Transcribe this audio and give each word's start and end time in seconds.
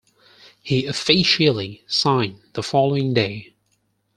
He 0.63 0.87
officially 0.87 1.83
signed 1.85 2.39
the 2.53 2.63
following 2.63 3.13
day. 3.13 3.53